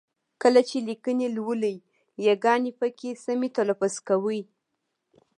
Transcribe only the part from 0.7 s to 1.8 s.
لیکني لولئ